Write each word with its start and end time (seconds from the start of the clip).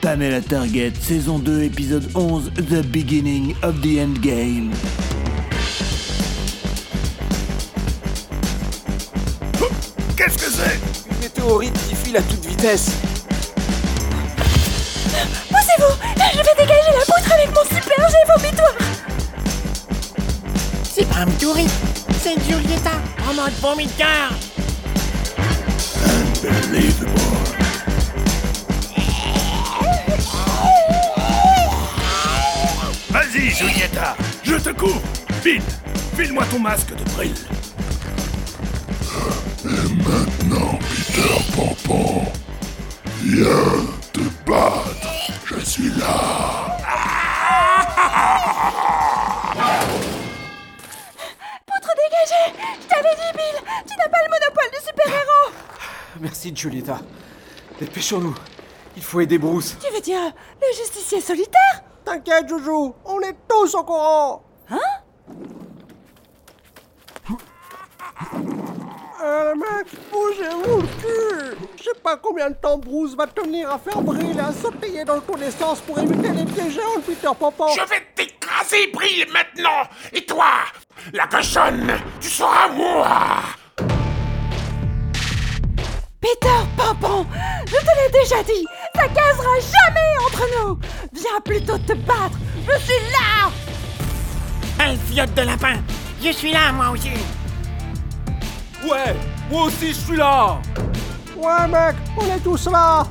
Pamela 0.00 0.40
Target, 0.40 0.92
saison 1.00 1.38
2, 1.38 1.62
épisode 1.62 2.08
11, 2.14 2.50
The 2.54 2.82
Beginning 2.86 3.54
of 3.62 3.80
the 3.82 4.00
Endgame. 4.00 4.72
Qu'est-ce 10.16 10.38
que 10.38 10.50
c'est? 10.50 11.10
Une 11.10 11.18
météorite 11.18 11.78
qui 11.88 11.94
file 11.94 12.16
à 12.16 12.22
toute 12.22 12.44
vitesse. 12.46 12.90
Poussez-vous 15.48 15.94
Je 16.16 16.36
vais 16.36 16.64
dégager 16.64 16.90
la 16.94 17.04
poutre 17.04 17.32
avec 17.32 17.48
mon 17.54 17.64
super 17.64 18.08
jet 18.08 18.32
vomitoire 18.34 18.74
C'est 20.82 21.08
pas 21.08 21.18
un 21.18 21.26
météorite 21.26 21.70
c'est 22.30 22.44
Giulietta 22.44 22.92
en 23.28 23.34
mode 23.34 23.52
vomiteur. 23.60 24.30
Unbelievable. 26.04 27.10
Vas-y, 33.10 33.50
Julieta, 33.50 34.16
je 34.44 34.54
te 34.56 34.70
couvre. 34.70 35.02
Vite, 35.44 35.62
file-moi 36.16 36.44
ton 36.50 36.60
masque 36.60 36.94
de 36.94 37.04
brille. 37.12 37.34
Non, 40.48 40.78
Peter 40.78 41.42
Pompon, 41.54 42.24
viens 43.22 43.46
te 44.12 44.20
battre. 44.46 45.32
Je 45.46 45.60
suis 45.64 45.90
là. 45.98 46.78
Tu 53.86 53.96
n'as 53.96 54.08
pas 54.08 54.18
le 54.24 54.30
monopole 54.30 54.70
du 54.70 54.86
super-héros 54.86 55.52
Merci, 56.20 56.54
Julieta. 56.54 56.98
Dépêchons-nous. 57.78 58.34
Il 58.96 59.02
faut 59.02 59.20
aider 59.20 59.38
Bruce. 59.38 59.76
Tu 59.82 59.92
veux 59.92 60.00
dire 60.00 60.20
le 60.60 60.76
justicier 60.76 61.20
solitaire? 61.20 61.82
T'inquiète, 62.04 62.48
Joujou, 62.48 62.94
on 63.04 63.20
est 63.20 63.36
tous 63.48 63.74
au 63.74 63.84
courant. 63.84 64.42
Hein? 64.70 64.78
Euh, 69.22 69.54
mec, 69.54 69.86
bougez-vous 70.10 70.80
le 70.80 70.86
cul 70.86 71.56
Je 71.76 71.82
sais 71.84 72.00
pas 72.02 72.16
combien 72.16 72.50
de 72.50 72.54
temps 72.54 72.78
Bruce 72.78 73.14
va 73.14 73.26
tenir 73.26 73.70
à 73.70 73.78
faire 73.78 74.00
briller 74.00 74.34
et 74.34 74.40
à 74.40 74.52
se 74.52 74.68
payer 74.68 75.04
dans 75.04 75.20
tous 75.20 75.36
les 75.36 75.50
sens 75.50 75.80
pour 75.80 75.98
éviter 75.98 76.28
les 76.30 76.70
géants 76.70 76.96
de 76.96 77.02
Peter 77.02 77.28
Pompon. 77.38 77.68
Je 77.68 77.82
vais 77.88 78.02
t'écraser, 78.14 78.86
brille 78.92 79.26
maintenant. 79.32 79.82
Et 80.12 80.24
toi, 80.24 80.46
la 81.12 81.26
cochonne, 81.26 81.92
tu 82.20 82.28
seras 82.28 82.68
moi. 82.68 83.06
Peter 86.30 86.62
Pompon 86.76 87.26
Je 87.66 87.76
te 87.76 87.80
l'ai 87.80 88.10
déjà 88.12 88.42
dit 88.42 88.66
Ça 88.94 89.08
casera 89.08 89.54
jamais 89.58 90.10
entre 90.26 90.44
nous 90.58 90.78
Viens 91.12 91.40
plutôt 91.44 91.78
te 91.78 91.94
battre 91.94 92.38
Je 92.56 92.78
suis 92.84 93.02
là 93.10 93.50
Un 94.78 94.96
fiotte 94.96 95.34
de 95.34 95.42
lapin, 95.42 95.76
je 96.22 96.30
suis 96.30 96.52
là 96.52 96.72
moi 96.72 96.90
aussi. 96.90 97.10
Ouais, 98.84 99.16
moi 99.50 99.64
aussi 99.64 99.88
je 99.88 99.92
suis 99.94 100.16
là. 100.16 100.58
Ouais, 101.36 101.66
mec, 101.68 101.96
on 102.18 102.24
est 102.26 102.40
tous 102.40 102.68
là. 102.70 103.06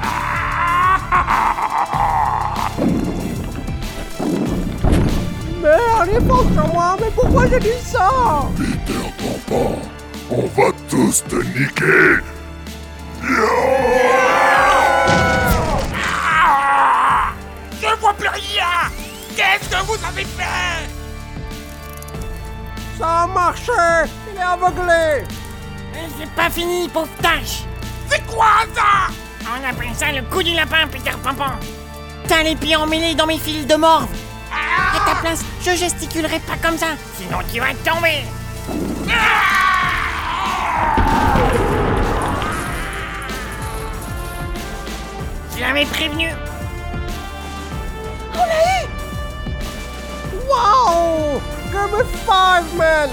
Merde, 5.62 6.08
il 6.12 6.26
faut 6.26 6.42
que 6.42 6.72
moi, 6.72 6.96
mais 7.00 7.10
pourquoi 7.14 7.46
j'ai 7.48 7.60
dit 7.60 7.68
ça? 7.84 8.08
Peter 8.56 9.12
Pompon, 9.18 9.76
on 10.30 10.46
va 10.46 10.70
tous 10.88 11.24
te 11.24 11.36
niquer. 11.36 12.22
Ah 16.12 17.32
Je 17.80 18.00
vois 18.00 18.14
plus 18.14 18.28
rien. 18.28 18.90
Qu'est-ce 19.36 19.68
que 19.68 19.84
vous 19.86 19.98
avez 20.06 20.24
fait? 20.24 20.88
Ça 22.98 23.22
a 23.22 23.26
marché 23.26 23.72
Il 24.30 24.38
est 24.38 24.42
aveuglé 24.42 25.24
Mais 25.92 26.08
C'est 26.18 26.30
pas 26.32 26.50
fini, 26.50 26.88
pauvre 26.88 27.08
tâche. 27.22 27.64
C'est 28.08 28.24
quoi 28.26 28.64
ça? 28.74 29.12
On 29.46 29.68
appelle 29.68 29.94
ça 29.94 30.12
le 30.12 30.22
coup 30.22 30.42
du 30.42 30.52
lapin, 30.52 30.86
Peter 30.90 31.12
Pompon. 31.22 31.50
T'as 32.28 32.42
les 32.42 32.56
pieds 32.56 32.76
emmêlés 32.76 33.14
dans 33.14 33.26
mes 33.26 33.38
fils 33.38 33.66
de 33.66 33.74
morve. 33.74 34.08
À 34.52 35.00
ta 35.08 35.14
place, 35.20 35.44
je 35.64 35.70
gesticulerai 35.74 36.40
pas 36.40 36.56
comme 36.62 36.76
ça, 36.76 36.88
sinon 37.16 37.38
tu 37.52 37.60
vas 37.60 37.74
tomber. 37.84 38.22
Je 38.68 39.12
l'avais 45.72 45.86
prévenu. 45.86 46.28
Wow! 50.48 51.40
Give 51.70 51.92
me 51.92 52.04
five, 52.26 52.74
man! 52.76 53.10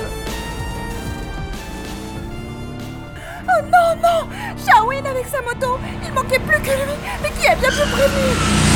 Oh 3.47 3.61
non, 3.71 3.95
non! 4.01 4.27
Shaolin 4.65 5.05
avec 5.05 5.27
sa 5.27 5.41
moto 5.41 5.79
Il 6.03 6.11
manquait 6.13 6.39
plus 6.39 6.59
que 6.59 6.71
lui. 6.71 6.97
Mais 7.21 7.29
qui 7.29 7.47
a 7.47 7.55
bien 7.55 7.69
pu 7.69 7.89
prévenir 7.91 8.66